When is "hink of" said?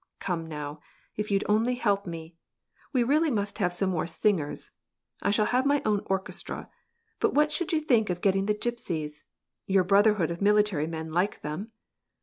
7.87-8.19